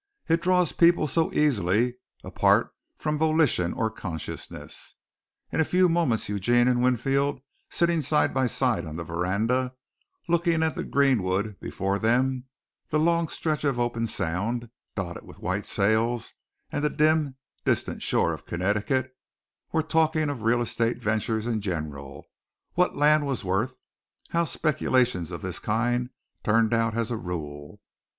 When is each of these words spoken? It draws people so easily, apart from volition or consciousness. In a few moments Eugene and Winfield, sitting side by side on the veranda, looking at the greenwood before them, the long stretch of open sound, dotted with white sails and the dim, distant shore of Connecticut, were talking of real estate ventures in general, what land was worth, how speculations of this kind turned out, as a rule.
It 0.27 0.41
draws 0.41 0.71
people 0.71 1.07
so 1.07 1.31
easily, 1.31 1.97
apart 2.23 2.73
from 2.97 3.19
volition 3.19 3.71
or 3.71 3.91
consciousness. 3.91 4.95
In 5.51 5.59
a 5.59 5.63
few 5.63 5.87
moments 5.87 6.27
Eugene 6.27 6.67
and 6.67 6.81
Winfield, 6.81 7.39
sitting 7.69 8.01
side 8.01 8.33
by 8.33 8.47
side 8.47 8.87
on 8.87 8.95
the 8.95 9.03
veranda, 9.03 9.75
looking 10.27 10.63
at 10.63 10.73
the 10.73 10.83
greenwood 10.83 11.59
before 11.59 11.99
them, 11.99 12.45
the 12.89 12.97
long 12.97 13.27
stretch 13.27 13.63
of 13.63 13.77
open 13.77 14.07
sound, 14.07 14.71
dotted 14.95 15.23
with 15.23 15.37
white 15.37 15.67
sails 15.67 16.33
and 16.71 16.83
the 16.83 16.89
dim, 16.89 17.35
distant 17.63 18.01
shore 18.01 18.33
of 18.33 18.47
Connecticut, 18.47 19.15
were 19.71 19.83
talking 19.83 20.31
of 20.31 20.41
real 20.41 20.63
estate 20.63 20.97
ventures 20.97 21.45
in 21.45 21.61
general, 21.61 22.25
what 22.73 22.95
land 22.95 23.27
was 23.27 23.43
worth, 23.45 23.75
how 24.29 24.45
speculations 24.45 25.29
of 25.29 25.43
this 25.43 25.59
kind 25.59 26.09
turned 26.43 26.73
out, 26.73 26.95
as 26.97 27.11
a 27.11 27.17
rule. 27.17 27.79